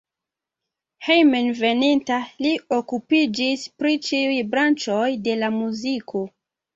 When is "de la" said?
5.29-5.51